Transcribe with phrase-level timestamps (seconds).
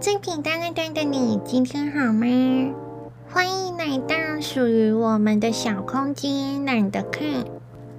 [0.00, 2.24] 最平淡的对的你，今天好吗？
[3.28, 7.44] 欢迎来到属于我们的小空间，懒得看。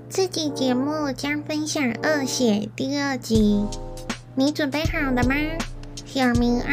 [0.10, 3.66] 这期节目将分享《恶血》第二集，
[4.34, 5.36] 你准备好了吗？
[6.06, 6.70] 小明啊。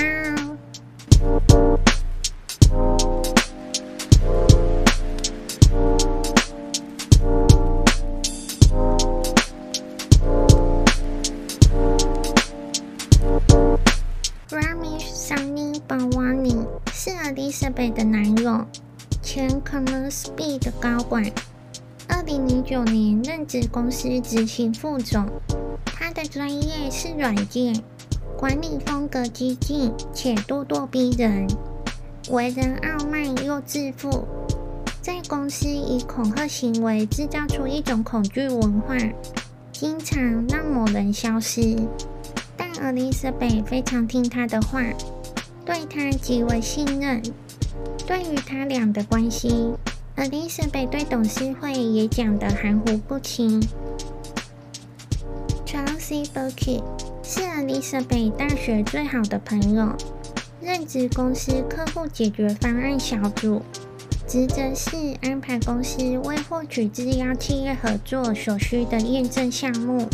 [17.77, 18.65] Elizabeth 的男友，
[19.23, 21.31] 前 Connerspeed 的高管，
[22.09, 25.29] 二零零九年任职公司执行副总。
[25.85, 27.79] 他的专业是软件，
[28.39, 31.47] 管理风格激进且咄咄逼人，
[32.31, 34.27] 为人傲慢又自负，
[35.03, 38.97] 在公司以恐吓行为制造出一种恐惧文化，
[39.71, 41.77] 经常让某人消失。
[42.57, 44.83] 但 Elizabeth 非常听他的话，
[45.67, 47.23] 对他极为信任。
[48.07, 49.75] 对于他俩的关系
[50.17, 53.61] ，Elizabeth 对董事会也讲得含糊不清。
[55.65, 56.83] Chelsea Birkin
[57.23, 59.93] 是 Elizabeth 大学最好的朋友，
[60.61, 63.61] 任职公司客户解决方案小组，
[64.29, 70.07] 职责是安排公司为获取制药企业合作所需的验证项目。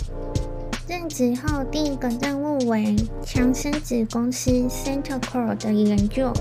[0.88, 6.32] 任职后，第一个任务为强生子公司 Centocor 的研究。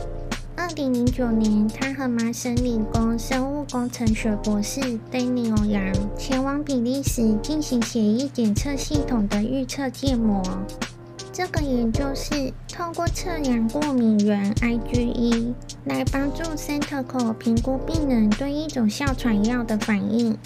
[0.72, 4.80] 二零零九年，他和麻省理工生物工程学博士
[5.11, 10.41] Daniel Yang 前往比利时进行血液检测系统的预测建模。
[11.33, 20.38] 这个研究是透过测量过敏原 IgE 来帮助 Centocor 评估病人对一种哮喘药的反应。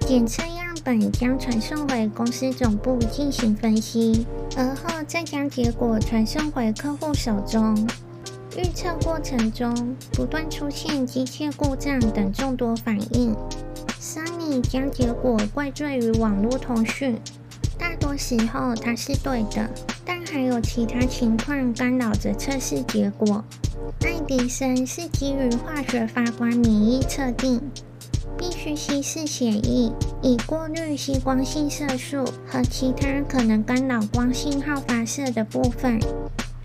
[0.00, 4.26] 检测样本将传送回公司总部进行分析，
[4.56, 7.86] 而后再将结果传送回客户手中。
[8.58, 13.32] 预测过程中不断出现机械故障等众多反应
[14.00, 17.16] ，Sunny 将结果怪罪于网络通讯。
[17.78, 19.70] 大多时候它是对的，
[20.04, 23.44] 但还有其他情况干扰着测试结果。
[24.00, 27.60] 爱迪生是基于化学发光免疫测定，
[28.36, 36.00] 必须稀释血液以过滤吸光性色素和其他可能干扰光信号发射的部分。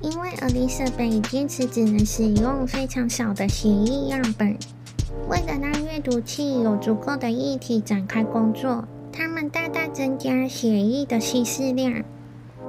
[0.03, 4.57] 因为 Elisa 被坚持只能使用非常少的血液样本，
[5.29, 8.83] 为了让阅读器有足够的液体展开工作，
[9.13, 12.03] 他们大大增加血液的稀释量，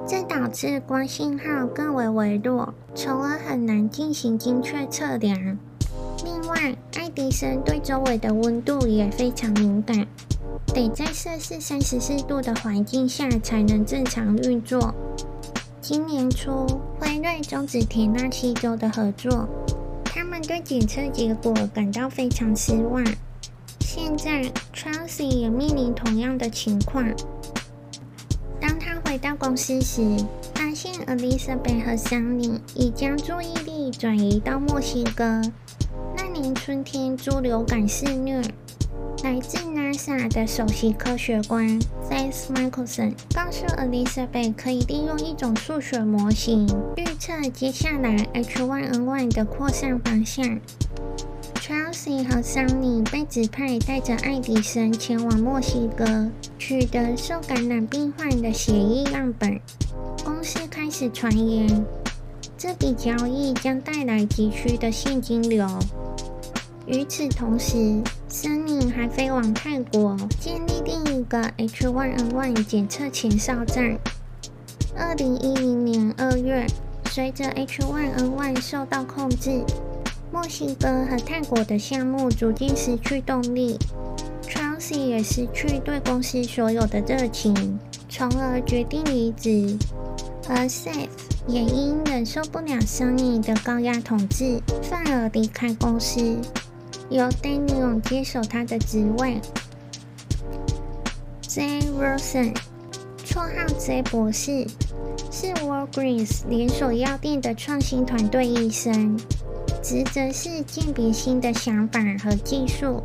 [0.07, 5.37] 这导致光信号更为微弱，从而很难进行精确测量。
[6.23, 10.07] 另外，爱迪生对周围的温度也非常敏感，
[10.73, 14.95] 得在摄氏三十四度的环境下才能正常运作。
[15.87, 16.65] 今年初，
[16.99, 19.47] 辉瑞终止田纳西州的合作，
[20.03, 23.05] 他们对检测结果感到非常失望。
[23.81, 27.05] 现在，Chelsea 也面临同样的情况。
[28.59, 30.01] 当他回到公司时，
[30.55, 35.39] 发现 Elizabeth 和 Sunny 已将注意力转移到墨西哥。
[36.17, 38.41] 那年春天，猪流感肆虐。
[39.25, 41.67] 来自 NASA 的首席科学官
[42.07, 50.45] Seth Michelson 告诉 Elizabeth，可以利用一种数学模型预测接下来 H1N1 的扩散方向。
[51.55, 59.59] Chelsea 和 Sunny 被指派带着爱迪生前往墨西哥，取得受感染病患的血液样本。
[60.23, 61.83] 公司开始传言，
[62.55, 65.67] 这笔交易将带来急需的现金流。
[66.87, 67.75] 与此同时
[68.29, 73.97] ，Sunny 还飞往泰国建立另一个 H1N1 检测前哨站。
[74.95, 76.67] 二零一零年二月，
[77.09, 79.63] 随着 H1N1 受到控制，
[80.31, 83.79] 墨西哥和泰国的项目逐渐失去动力
[84.47, 89.75] ，Chelsea 也失去对公司所有的热情，从而决定离职。
[90.47, 91.09] 而 Seth
[91.47, 96.37] 也因忍受不了 Sunny 的高压统治，愤而离开公司。
[97.09, 99.39] 由 Daniel 接手他的职位。
[101.41, 102.55] Jay Wilson，
[103.25, 104.67] 绰号 J 博士，
[105.31, 109.17] 是 Walgreens 连锁药店的创新团队医生，
[109.81, 113.01] 职责是鉴别新的想法和技术。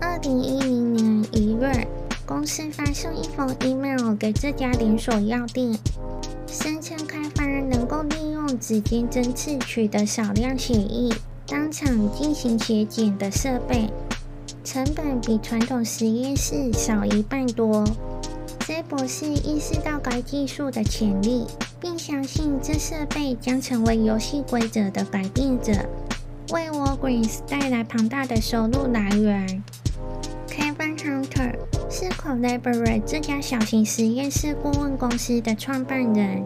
[0.00, 1.86] 二零一零年一月，
[2.24, 5.76] 公司发送一封 email 给这家连锁药店，
[6.46, 11.12] 声称开发能够利用指尖针刺取得少量血液。
[11.50, 13.90] 当场进行血检的设备，
[14.62, 17.84] 成本比传统实验室少一半多。
[18.60, 21.44] J 博士意识到该技术的潜力，
[21.80, 25.72] 并相信这设备将成为游戏规则的改变者，
[26.52, 29.64] 为 Walgreens 带来庞大的收入来源。
[30.46, 31.56] Kevin Hunter
[31.90, 36.44] 是 Collaborate 这家小型实验室顾问公司的创办人，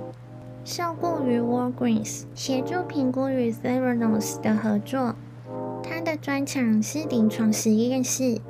[0.65, 5.15] 受雇于 Walgreens，协助评估与 Theranos 的合作。
[5.83, 8.41] 他的专长是临床实验室。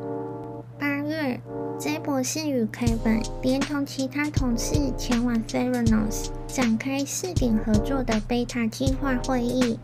[0.78, 1.40] 八月。
[1.76, 9.80] J 博士与 Kevin 连同其他同事前往 Theranos 展开试点合作的 Beta 计划会议。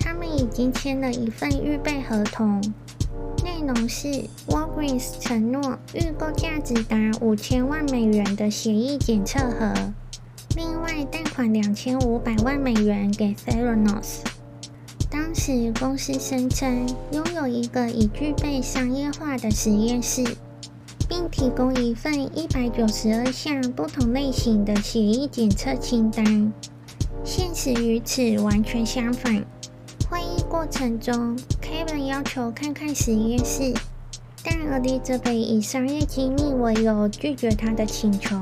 [0.00, 2.60] 他们已经签了一份预备合同，
[3.44, 4.08] 内容是
[4.48, 9.72] Walgreens 承诺预购价值达五千万美元的协议检测盒，
[10.56, 14.20] 另外贷款两千五百万美元给 Theranos。
[15.10, 20.24] 当时公司声称拥有一个已具备商业化的实验室。
[21.08, 26.52] 并提供一份一百九十二项不同类型的协议检测清单。
[27.24, 29.42] 现实与此完全相反。
[30.10, 33.72] 会议过程中，Kevin 要求看看实验室，
[34.44, 38.36] 但 Elizabeth 以商业机密为由拒绝他的请求。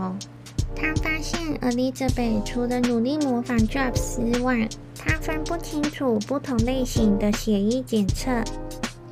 [0.87, 8.31] 他发现 Elizabeth 除了努力模仿 Jobs 之外，他分不清楚不同类型的血液检测。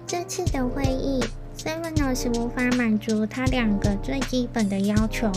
[0.07, 1.21] 这次的会议。
[1.59, 5.29] ，Serenos 无法满足他两个最基本的要求：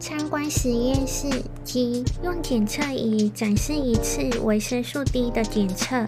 [0.00, 1.28] 参观实验室
[1.62, 6.06] 及用检测仪展示一次维生素 D 的检测。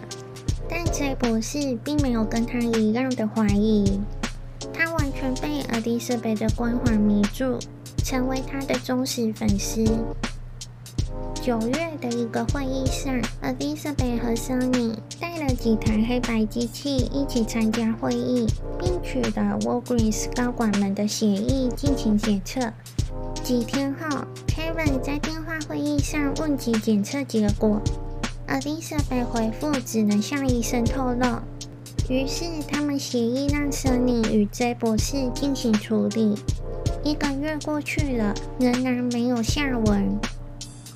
[0.71, 4.01] 但 J 博士并没有跟他一样的怀疑，
[5.35, 7.59] 被 Elizabeth 的光环迷住，
[8.05, 9.85] 成为他的忠实粉丝。
[11.43, 18.47] 九月的一个会议上，Elizabeth 和 Sunny 带了几台黑白机器一起参加会议，
[18.79, 22.73] 并取得 Walgreens 高管们的协议进行检测。
[23.45, 27.81] 几天后，Kevin 在电话会议上问及检测结果
[28.49, 31.39] ，Elizabeth 回复只能向医生透露。
[32.09, 32.45] 于是
[32.99, 36.35] 协议让 Sunny 与 J 博士进行处理。
[37.05, 40.19] 一个月过去了，仍然没有下文。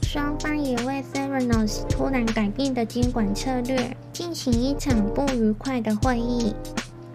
[0.03, 6.53] 双方也为 Theranos 突然改变的监管策略进行一场不愉快的会议。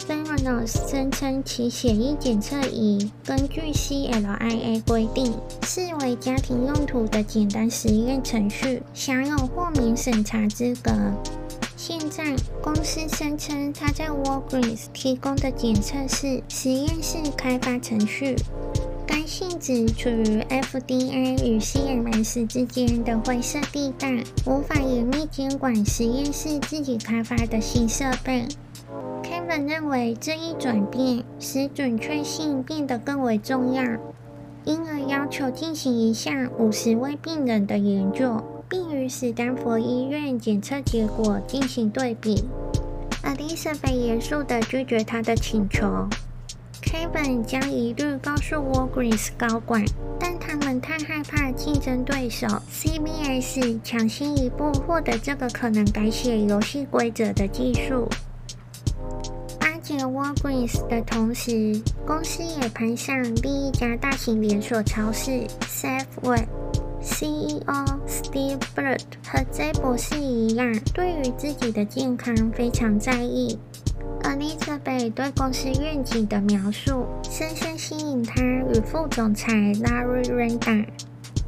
[0.08, 5.34] Theranos 声称其血液检测仪根据 CLIA 规定，
[5.64, 10.92] 视为家庭用途的简单实验程序，享有豁免审查资格。
[11.78, 12.24] 现在
[12.62, 18.36] 公司声称，他在 Walgreens 提供的检测是实验室开发程序。
[19.06, 28.48] 该性质处于 FDA 与 CMS 之间的灰色地带，无法严密监管实验室自己开发的新设备。
[29.22, 33.84] Kevin 认为这一转变使准确性变得更为重要，
[34.64, 38.42] 因而要求进行一项五十位病人的研究，
[38.76, 42.44] 并与史丹佛医院检测结果进行对比。
[43.24, 46.10] Elizabeth 严肃地拒绝他的请求。
[46.82, 49.86] Kevin 将疑虑告诉 Walgreens 高管，
[50.20, 58.10] 但他们太害怕竞争对手 CBS 抢先一步获得这个可能改写游戏规则的技术。
[59.58, 66.46] 巴结 Walgreens 的同时，公司也攀上另一家大型连锁超市 Safeway。
[67.02, 67.95] CEO
[68.36, 73.58] Steve Bird 和 J 博士一样，对于自己的健康非常在意。
[74.24, 80.86] Elizabeth 对公司愿景的描述深深吸引他与副总裁 Larry Renda，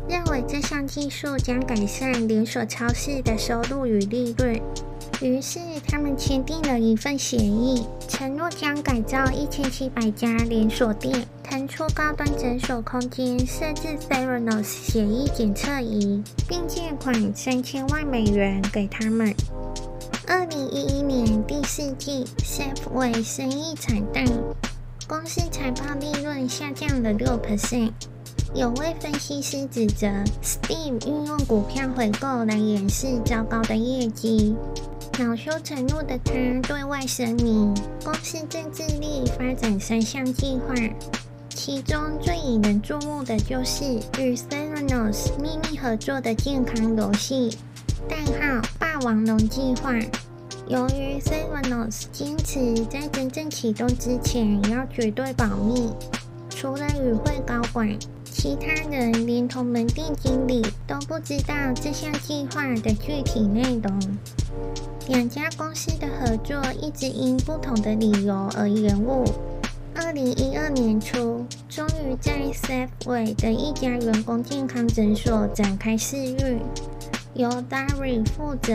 [0.07, 4.57] 认为这项技术将改善连锁超市的收入与利润。
[5.19, 19.33] 于是他们签订了一份协议，承诺将改造一千七百家连锁店，腾出高端诊所空间，设置 Theranos 协议检测仪，并借款三千万美元给他们。
[20.27, 24.23] 二零一一年第四季，Safeway 生意惨淡，
[25.07, 27.91] 公司财报利润下降了六 percent。
[28.53, 30.07] 有位分析师指责
[30.43, 34.55] Steam 运用股票回购来掩饰糟糕的业绩。
[35.19, 36.31] 恼羞成怒的他
[36.67, 40.75] 对外声明，公司正致力发展三项计划，
[41.49, 43.83] 其中最引人注目的就是
[44.19, 47.57] 与 Theranos 秘密合作的健康游戏。
[48.07, 49.95] 代号“霸王龙计划”。
[50.69, 55.89] 由于 Theranos 坚持在真正启动之前要绝对保密，
[56.47, 63.99] 除了与会高管，其他人连同门店经理都不知道这项计划的具体内容。
[65.07, 69.23] 两家公司的合作一直因不同的理由而延误。
[69.95, 76.59] 二零一二年初，终于在 safway 的一家员工健康诊所展开试运。
[77.35, 78.73] 由 Darry 负责。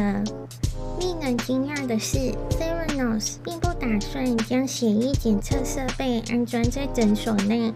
[0.99, 2.19] 令人惊讶的是
[2.51, 7.73] ，Theranos 并不打算将血液检测设备安装在诊所内，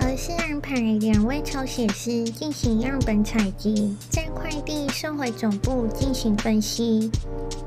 [0.00, 7.10] 而是安排两位抽血师进行样本采集，再快递送回总部进行分析。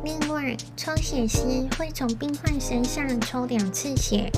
[0.04, 1.40] 另外，抽血师
[1.78, 4.32] 会从病患身上抽两次血，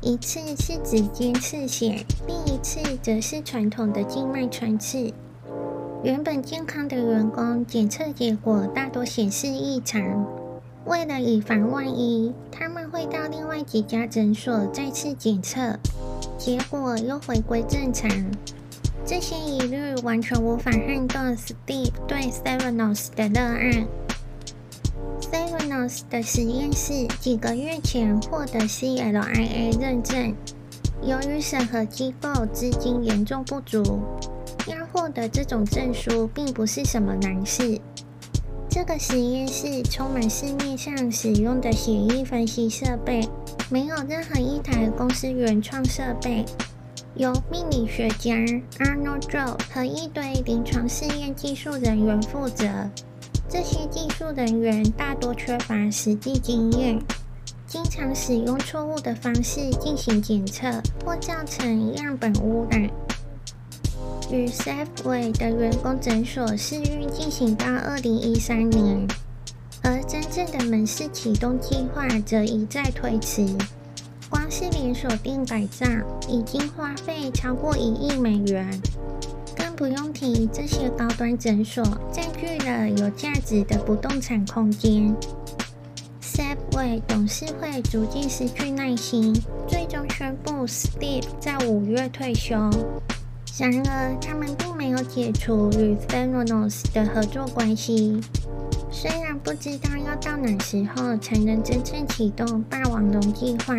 [0.00, 5.12] 一次是指尖刺血，另一次则是传统的静脉穿刺。
[6.04, 10.24] 原本健康的员工检测结果大多显示异常，
[10.88, 15.78] 为了以防万一，他们会到另外几家诊所再次检测，
[16.38, 18.10] 结果又回归正常。
[19.04, 23.86] 这些疑虑完全无法撼动 Steve 对 Theranos 的热爱。
[25.30, 30.34] Theranos 的实验室几个月前获得 CLIA 认证，
[31.02, 34.00] 由于审核机构资金严重不足。
[34.66, 37.78] 要获得这种证书并不是什么难事。
[38.78, 43.28] 这个实验室充满市面上使用的血液分析设备，
[43.68, 46.44] 没有任何一台公司原创设备，
[47.16, 48.36] 由命理学家
[48.78, 52.66] Arnold Zhou 和一堆临床试验技术人员负责。
[53.48, 57.02] 这些技术人员大多缺乏实际经验，
[57.66, 60.70] 经常使用错误的方式进行检测，
[61.04, 62.88] 或造成样本污染。
[64.30, 69.06] 与 Safeway 的员工诊所试运进行到二零一三年，
[69.82, 73.46] 而真正的门市启动计划则一再推迟。
[74.28, 75.86] 光是连锁店改造
[76.28, 78.68] 已经花费超过一亿美元，
[79.56, 81.82] 更不用提这些高端诊所
[82.12, 85.16] 占据了有价值的不动产空间。
[86.20, 89.34] Safeway 董事会逐渐失去耐心，
[89.66, 92.70] 最终宣布 Steve 在五月退休。
[93.58, 98.20] 然而，他们并没有解除与 Theranos 的合作关系。
[98.88, 103.74] 虽然不知道要到哪时候才能真正启动霸王龙计划，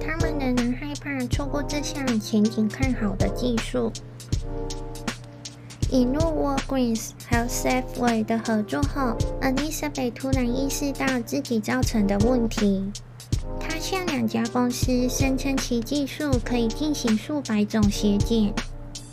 [0.00, 3.92] 他们仍然害怕错过这项前景看好的技术。
[5.92, 12.90] 引入 Walgreens 和 Safeway 的合作后，Elizabeth 突然意识到自己造成的问题。
[13.60, 18.52] 她向两家公司声称其技术可以进行数百种血检。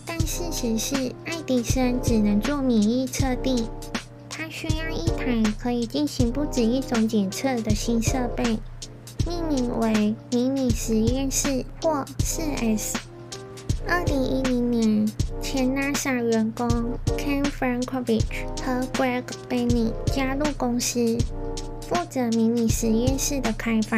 [0.05, 0.95] 但事实是，
[1.25, 3.67] 爱迪生只能做免疫测定，
[4.29, 8.43] 他需要一台可以进行不止一种检测的新设备，
[9.25, 12.95] 命名为迷你实验室或 4S。
[13.87, 15.05] 二零一零年，
[15.41, 16.67] 前 NASA 员工
[17.17, 18.23] Ken Frankovich
[18.63, 21.17] 和 Greg Benny 加入公司，
[21.81, 23.97] 负责迷你实验室的开发。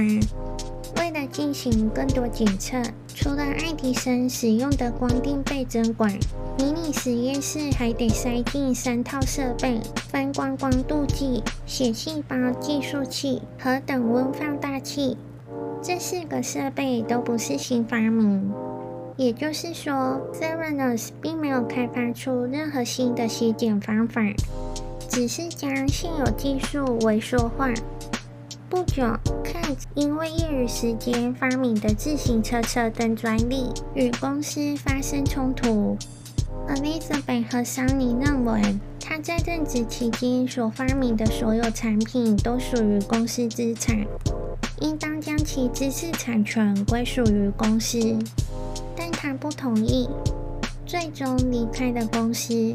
[0.99, 2.81] 为了进行更多检测，
[3.15, 6.11] 除了爱迪生使用的光电倍增管，
[6.57, 9.79] 迷你实验室还得塞进三套设备：
[10.09, 15.17] 分光光度计、血细胞计数器和等温放大器。
[15.81, 18.51] 这四个设备都不是新发明，
[19.15, 24.21] 也就是说，Theranos 并没有开发出任何新的血检方法，
[25.09, 27.69] 只是将现有技术微缩化。
[28.67, 29.03] 不久
[29.43, 35.95] ，Kent 因为业余时间发明的自行车车灯专利与公司发生冲突。
[36.67, 38.61] Elizabeth 和桑尼认为，
[38.99, 44.03] 他在任职期间所发明的所有产品都属于公司资产，
[44.81, 48.17] 应当将其知识产权归属于公司，
[48.95, 50.09] 但他不同意，
[50.87, 52.73] 最终离开了公司。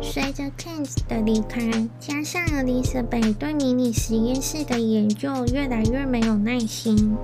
[0.00, 7.16] 随着 Kent 的离开，加上 Elizabeth 对迷你实验室的研究越来越没有耐心，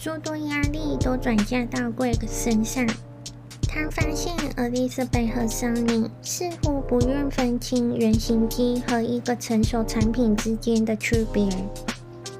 [0.00, 2.86] 诸多压力都转嫁到 Greg 身上。
[3.62, 11.48] 他发现 Elizabeth 和 Sunny 似乎不愿分清原型机和一个成熟产品之间的区别，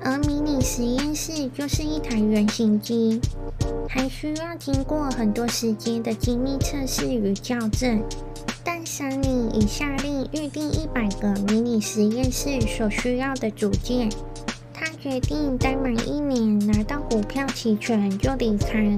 [0.02, 3.20] 而迷你实验室就是一台原型机，
[3.88, 8.02] 还需要经过很多时间的精密测试与校正。
[8.98, 14.10] 但桑尼已下令预定一百个迷你实验室所需要的组件。
[14.74, 18.96] 他决定待满一年拿到股票期权就离开。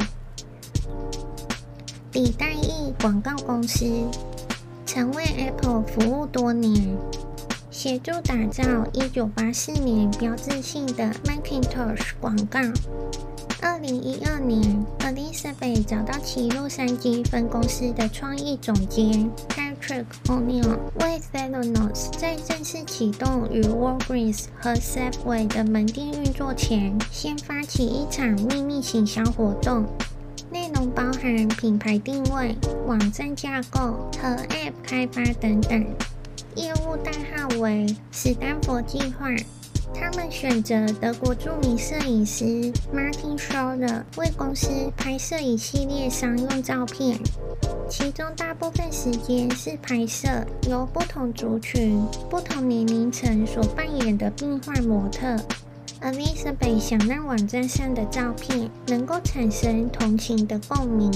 [2.15, 3.85] 李代翼广告公司
[4.87, 6.97] 曾为 Apple 服务多年，
[7.71, 8.63] 协助打造
[8.95, 12.61] 1984年标志性的 Macintosh 广告。
[13.61, 19.31] 二零一二年，Elizabeth 找到其洛杉矶分公司的创意总监
[19.83, 29.85] Patrick O'Neill，为 Theranos 在正式启动与 Walgreens 和 Safeway 的门店运作前，先发起一场秘密行销活动，
[30.53, 35.85] 内容包含品牌定位、网站架构和 App 开发等等。
[36.55, 39.27] 业务代号为史丹佛计划。
[40.03, 42.45] 他们选择德国著名摄影师
[42.93, 47.17] Martin Schroeder 为公司拍摄一系列商用照片，
[47.89, 50.29] 其中大部分时间是拍摄
[50.69, 55.37] 由不同族群、不同年龄层所扮演的病患模特。
[56.03, 61.13] Elizabeth 想让网站上的照片能够产生同情的共鸣。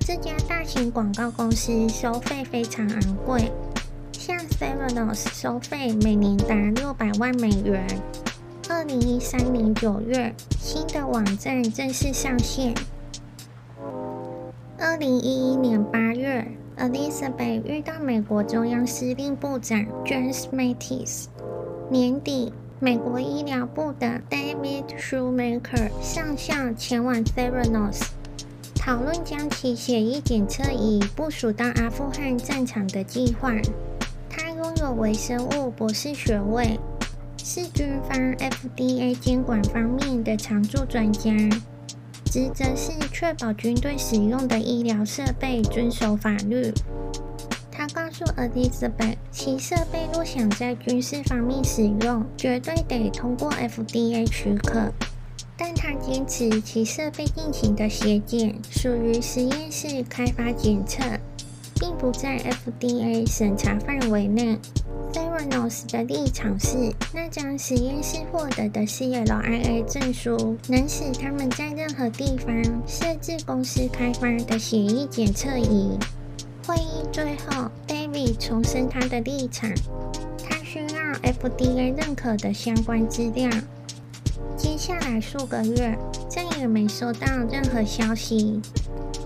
[0.00, 3.52] 这家大型广告公司收费非常昂贵。
[4.28, 7.86] 向 Theranos 收费每年达六百万美元。
[8.68, 12.74] 二零一三年九月，新的网站正式上线。
[14.78, 21.28] 二零一一年八月，Elizabeth 遇到美国中央司令部长 James Mattis。
[21.88, 28.02] 年底，美国医疗部的 David Shoemaker 上校前往 Theranos，
[28.74, 33.54] 讨论将其血液检测仪部署到阿富汗战场的计划。
[34.92, 36.78] 微生物博士学位，
[37.42, 41.30] 是军方 FDA 监管方面的常驻专家，
[42.24, 46.72] 职责是确保军队使用的医疗设备遵守法律。
[47.70, 54.92] 他告诉 Elizabeth，其设备若想在军事方面使用，绝对得通过 FDA 许可。
[55.56, 61.02] 但他坚持其设备进行的血检属于实验室开发检测。
[61.80, 64.58] 并不在 FDA 审查范围内。
[65.50, 72.54] Nos 的立场是，那张实验室获得的 CLIA 证书，能使他们在任何地方
[72.86, 75.98] 设置公司开发的血液检测仪。
[76.66, 79.70] 会议最后，David 重申他的立场，
[80.46, 83.48] 他需要 FDA 认可的相关资料。
[84.56, 85.96] 接下来数个月，
[86.28, 88.60] 再也没收到任何消息。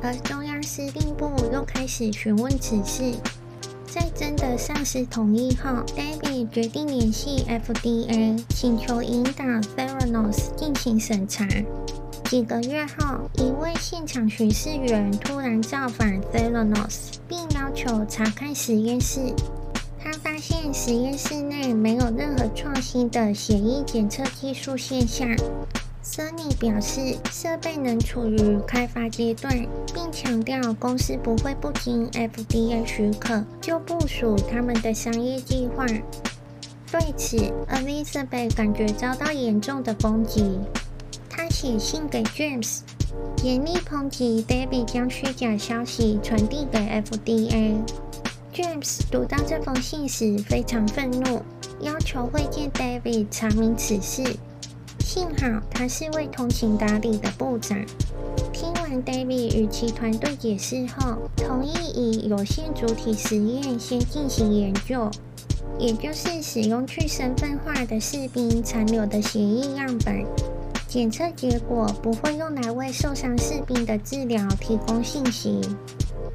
[0.03, 3.15] 而中央司令部又开始询问此事，
[3.95, 11.47] 在征得上司同意后，David 决定联系 FDA，请求引导 Theranos 进行审查。
[12.25, 19.21] 几个月后，一位现场巡视员突然造访 Theranos，并要求查看实验室。
[20.03, 25.29] 他发现实验室内没有任何创新的血液检测技术现象。
[26.05, 35.87] Sony 表示，设备仍处于开发阶段，并强调公司不会不经 FDA 许可就部署他们的商业计划。
[35.87, 37.37] 对此
[37.71, 40.59] ，Elizabeth 感觉遭到严重的攻击。
[41.31, 42.81] 她写信给 James，
[43.45, 47.77] 严厉抨击 David 将虚假消息传递给 FDA。
[48.53, 51.43] James 读到这封信时非常愤怒，
[51.81, 54.37] 要求会见 David，查明此事。
[55.15, 57.79] 幸好他是位通情达理的部长。
[58.51, 65.11] 听完 David 与其团队解释后，同意以有限主体实验先进行研究，
[65.79, 70.25] 也就是使用去身份化的士兵残留的血液样本，
[70.89, 75.61] 检测结果不会用来为受伤士兵的治疗提供信息。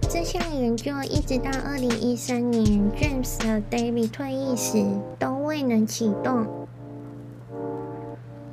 [0.07, 4.85] 这项研究一直到2013年 James 和 David 退役时
[5.17, 6.45] 都未能启动。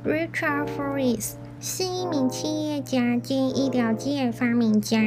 [0.05, 5.01] Richard Forrest 是一名企业家兼医疗界发明家。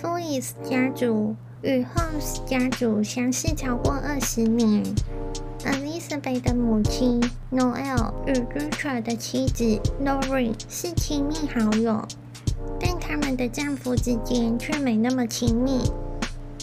[0.00, 4.84] Forrest 家族与 Holmes 家族相识超过二十年。
[5.64, 12.06] Elizabeth 的母亲 Noel 与 Richard 的妻子 Lori 是亲密好友，
[12.78, 15.80] 但他们的丈夫之间却没那么亲密。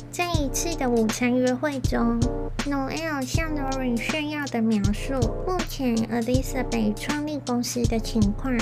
[0.10, 2.18] 在一次的午餐约会中
[2.68, 5.14] Noel 向 Lori 炫耀的描述
[5.48, 8.56] 目前 Elizabeth 创立公司的情况。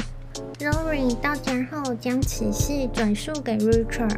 [0.59, 4.17] Lori 到家后将此事转述给 Richard。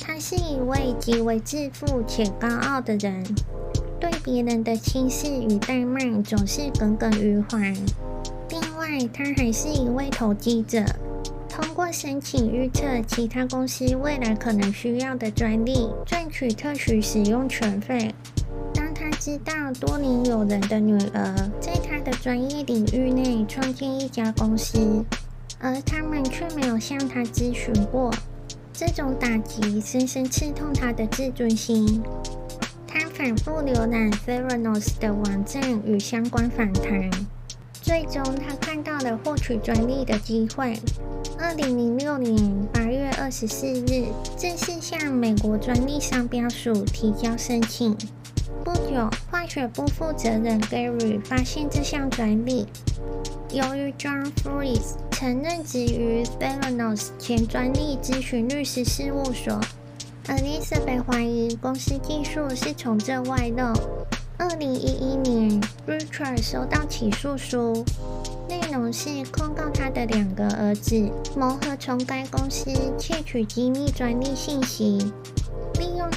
[0.00, 3.24] 他是一位极为自负且高傲的人，
[4.00, 7.72] 对别人的轻视与怠慢总是耿耿于怀。
[8.50, 10.84] 另外，他还是一位投机者。
[11.48, 18.12] 通过申请预测其他公司未来可能需要的专利，赚取特许使用权费。
[19.24, 25.02] 知道多年友人的女儿在他的专业领域内创建一家公司，
[25.58, 28.12] 而他们却没有向他咨询过，
[28.74, 32.02] 这种打击深深刺痛他的自尊心。
[32.86, 37.10] 他反复浏览 Theranos 的网站与相关访谈，
[37.80, 40.78] 最终他看到了获取专利的机会。
[41.38, 44.04] 二零零六年八月二十四日，
[44.36, 47.96] 正式向美国专利商标署提交申请。
[48.64, 52.66] 不久，化学部负责人 Gary 发现这项专利。
[53.50, 59.60] 由于 John Forrest 曾任职于 Theranos 前专利咨询律师事务所
[60.28, 63.74] ，Elizabeth 怀疑公司技术是从这外漏。
[64.38, 67.84] 二零一一年，Richard 收到起诉书，
[68.48, 75.12] 内容是控告他的两个儿子谋合从该公司窃取机密专利信息，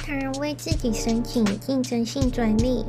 [0.08, 2.84] 利用它为自己申请竞争性专利。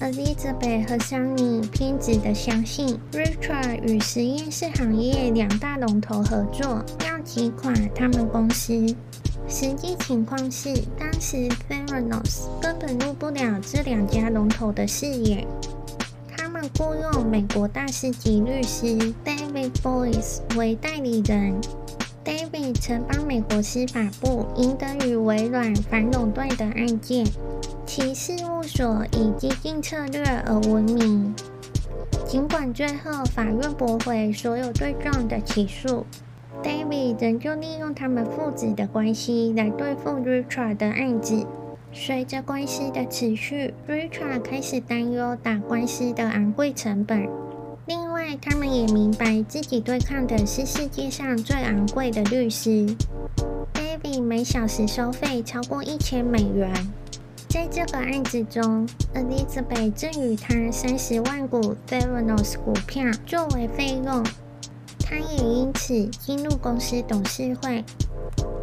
[0.00, 8.72] Elizabeth 和 Sunny 偏执地相信，Richard 与实验室行业两大龙头合作，要击垮他们公司。
[9.48, 15.46] 实际情况是，当时 Theranos 根本入不了这两家龙头的视野。
[16.36, 18.86] 他们雇佣美国大师级律师
[19.24, 21.60] David Boyce 为代理人。
[22.24, 27.26] David 曾帮美国司法部赢得与微软反垄断的案件。
[27.84, 31.34] 其事务所以激进策略而闻名，
[32.24, 36.06] 尽管最后法院驳回所有对状的起诉
[36.62, 41.44] ，David 仍旧利用他们父子的关系来对付 Richard 的案子。
[41.92, 47.28] 随着官司的持续，Richard 开始担忧打官司的昂贵成本。
[48.22, 52.86] 另外，他们也明白自己对抗的是世界上最昂贵的律师。
[53.74, 56.72] David 每小时收费超过一千美元。
[57.48, 64.24] 在这个案子中，Elizabeth 赠予他三十万股 Theranos 股票作为费用，
[65.00, 67.84] 他也因此进入公司董事会。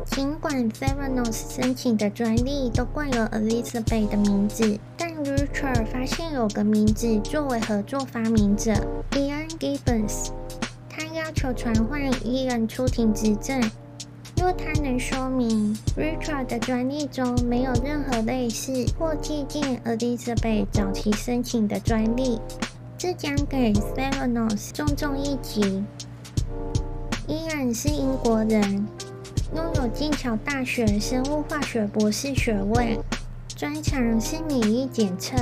[0.05, 8.73] 尽管 Theranos 申请的专利都冠有 Elizabeth 的名字，但 Richard 发现有个名字作为合作发明者
[9.11, 10.29] Ian Gibbons，
[10.89, 13.59] 他要求传唤 Ian 出庭质证。
[14.37, 22.39] 若他能说明 Richard 的专利中没有任何类似或借鉴 Elizabeth 早期申请的专利，
[22.97, 25.83] 这将给 Serenos 重重一击。
[27.27, 28.87] 伊恩是英国人，
[29.55, 32.97] 拥有剑桥大学生物化学博士学位，
[33.57, 35.35] 专长是免疫检测。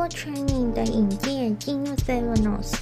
[0.00, 2.74] 通过 training 的引荐进入 s e v e n o s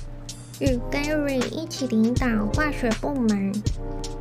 [0.61, 3.53] 与 Gary 一起领导化学部门。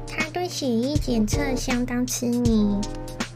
[0.08, 2.82] 他对血液检测相当痴迷，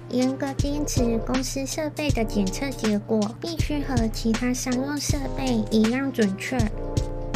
[0.10, 6.58] 严格坚持公司设备的检测结果必须和其他商用设备一样准确。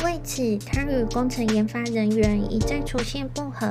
[0.04, 3.70] 为此，他与工程研发人员一再出现不和。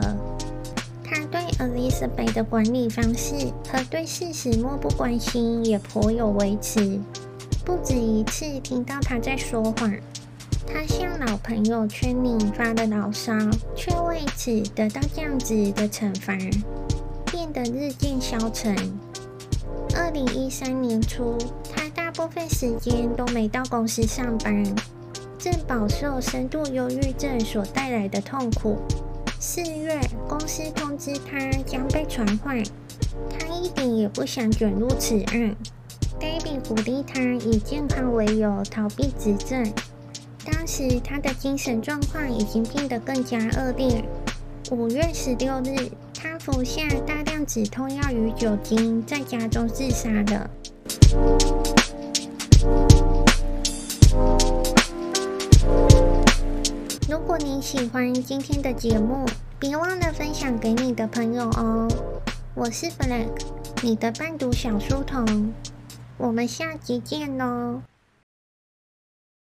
[1.03, 3.35] 他对 Elizabeth 的管理方式
[3.69, 7.01] 和对事实漠不关心也颇有微词，
[7.65, 9.93] 不止一次听到他在说谎。
[10.67, 13.33] 他向老朋友圈里发了牢骚，
[13.75, 16.37] 却为此得到降职的惩罚，
[17.31, 18.75] 变得日渐消沉。
[19.97, 21.39] 二零一三年初，
[21.75, 24.65] 他大部分时间都没到公司上班，
[25.39, 28.79] 正饱受深度忧郁症所带来的痛苦。
[29.39, 32.63] 四月，公司通知他将被传唤，
[33.29, 35.55] 他一点也不想卷入此案。
[36.25, 39.71] Baby 鼓励他以健康为由逃避执政。
[40.43, 44.03] 当时他的精神状况已经变得更加恶劣。
[44.71, 50.49] 五月十六日，他服下大量止痛药与酒精，在家中自杀了。
[57.07, 59.27] 如果你喜欢今天的节目，
[59.59, 61.87] 别忘了分享给你的朋友哦。
[62.55, 63.29] 我是 Black，
[63.83, 65.53] 你的伴读小书童。
[66.17, 67.83] 我们下集见喽。